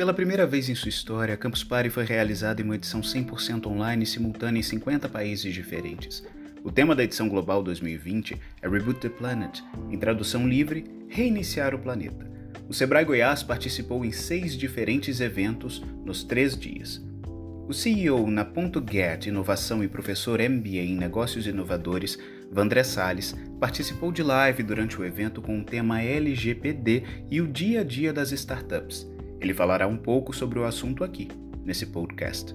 [0.00, 4.06] Pela primeira vez em sua história, Campus Party foi realizada em uma edição 100% online
[4.06, 6.26] simultânea em 50 países diferentes.
[6.64, 9.60] O tema da edição global 2020 é Reboot the Planet,
[9.90, 12.26] em tradução livre, Reiniciar o Planeta.
[12.66, 16.98] O Sebrae Goiás participou em seis diferentes eventos nos três dias.
[17.68, 22.18] O CEO na Ponto Get Inovação e professor MBA em Negócios Inovadores,
[22.50, 27.82] Vandré Salles, participou de live durante o evento com o tema LGPD e o dia
[27.82, 29.06] a dia das startups.
[29.40, 31.28] Ele falará um pouco sobre o assunto aqui,
[31.64, 32.54] nesse podcast.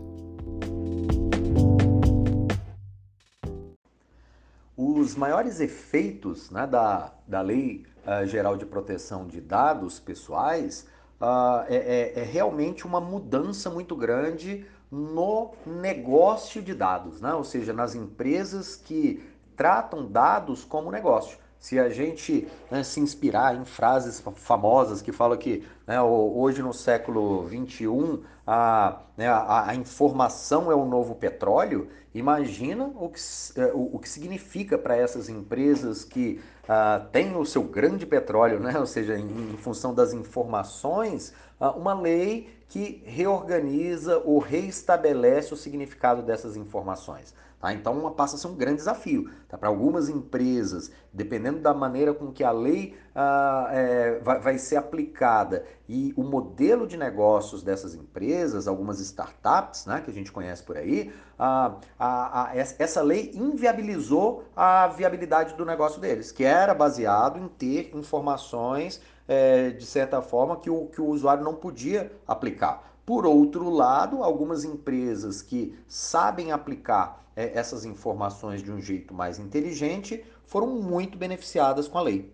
[4.78, 10.88] Os maiores efeitos né, da, da Lei uh, Geral de Proteção de Dados Pessoais
[11.20, 17.34] uh, é, é, é, realmente uma mudança muito grande no negócio de dados, né?
[17.34, 19.24] ou seja, nas empresas que
[19.58, 21.40] tratam dados como negócio.
[21.66, 26.71] Se a gente né, se inspirar em frases famosas que falam que né, hoje no
[26.71, 33.20] século XXI a, né, a, a, informação é o novo petróleo, imagina o que,
[33.60, 38.60] é, o, o que significa para essas empresas que uh, têm o seu grande petróleo,
[38.60, 45.54] né, ou seja, em, em função das informações, uh, uma lei que reorganiza ou reestabelece
[45.54, 47.34] o significado dessas informações.
[47.65, 47.74] Tá?
[47.74, 49.30] Então, passa a ser um grande desafio.
[49.48, 49.57] Tá?
[49.57, 54.76] Para algumas empresas, dependendo da maneira com que a lei ah, é, vai, vai, ser
[54.76, 58.35] aplicada e o modelo de negócios dessas empresas,
[58.68, 64.46] algumas startups né, que a gente conhece por aí, ah, a, a, essa lei inviabilizou
[64.56, 70.58] a viabilidade do negócio deles, que era baseado em ter informações, é, de certa forma,
[70.58, 72.94] que o, que o usuário não podia aplicar.
[73.06, 79.38] Por outro lado, algumas empresas que sabem aplicar é, essas informações de um jeito mais
[79.38, 82.34] inteligente foram muito beneficiadas com a lei.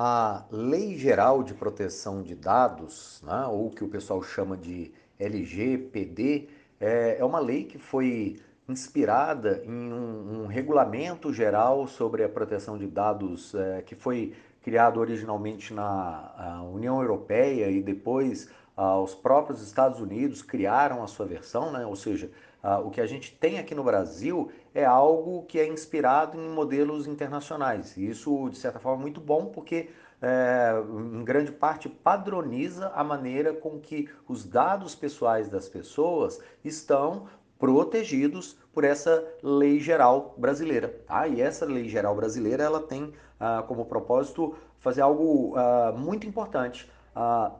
[0.00, 6.48] A Lei Geral de Proteção de Dados, né, ou que o pessoal chama de LGPD,
[6.78, 8.36] é, é uma lei que foi
[8.68, 15.00] inspirada em um, um, regulamento geral sobre a proteção de dados é, que foi criado
[15.00, 18.48] originalmente na União Europeia e depois
[18.80, 21.84] ah, os próprios Estados Unidos criaram a sua versão, né?
[21.84, 22.30] ou seja,
[22.62, 26.48] ah, o que a gente tem aqui no Brasil é algo que é inspirado em
[26.48, 27.96] modelos internacionais.
[27.96, 29.90] E isso, de certa forma, é muito bom porque,
[30.22, 30.74] é,
[31.12, 37.26] em grande parte, padroniza a maneira com que os dados pessoais das pessoas estão
[37.58, 41.02] protegidos por essa lei geral brasileira.
[41.04, 41.26] Tá?
[41.26, 46.88] E essa lei geral brasileira ela tem ah, como propósito fazer algo ah, muito importante.
[47.12, 47.50] Ah,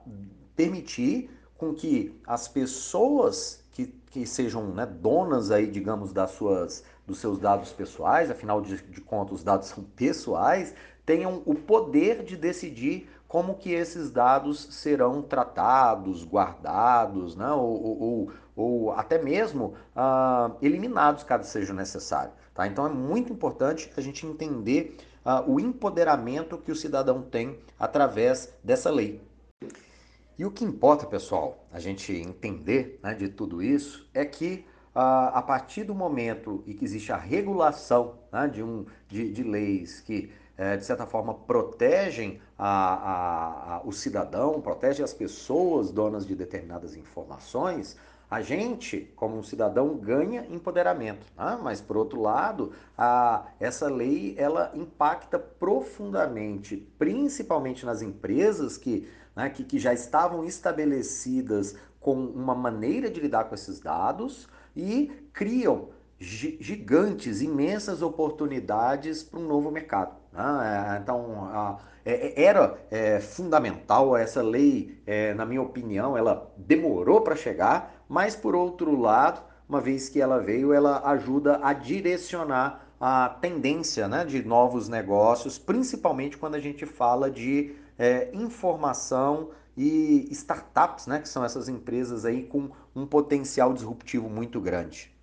[0.59, 7.19] permitir com que as pessoas que, que sejam né, donas aí, digamos, das suas, dos
[7.19, 10.75] seus dados pessoais, afinal de, de contas os dados são pessoais,
[11.07, 18.33] tenham o poder de decidir como que esses dados serão tratados, guardados, né, ou, ou,
[18.57, 22.33] ou até mesmo ah, eliminados, caso seja necessário.
[22.53, 22.67] Tá?
[22.67, 28.53] Então é muito importante a gente entender ah, o empoderamento que o cidadão tem através
[28.65, 29.28] dessa lei.
[30.39, 35.39] E o que importa, pessoal, a gente entender né, de tudo isso é que a,
[35.39, 40.01] a partir do momento em que existe a regulação né, de, um, de, de leis
[40.01, 46.27] que é, de certa forma, protegem a, a, a, o cidadão, protegem as pessoas donas
[46.27, 47.97] de determinadas informações,
[48.31, 51.27] a gente, como um cidadão, ganha empoderamento.
[51.37, 51.59] Né?
[51.63, 59.09] Mas, por outro lado, a, essa lei ela impacta profundamente, principalmente nas empresas que
[59.39, 65.13] né, que, que já estavam estabelecidas com uma maneira de lidar com esses dados e
[65.33, 70.17] criam gigantes, imensas oportunidades para um novo mercado.
[70.39, 70.95] Né?
[70.95, 72.79] É, então, é, é, era
[73.21, 75.03] fundamental essa lei,
[75.37, 80.39] na minha opinião, ela demorou para chegar, mas por outro lado, uma vez que ela
[80.39, 86.85] veio, ela ajuda a direcionar a tendência né, de novos negócios, principalmente quando a gente
[86.87, 93.73] fala de é, informação e startups, né, que são essas empresas aí com um potencial
[93.73, 95.17] disruptivo muito grande.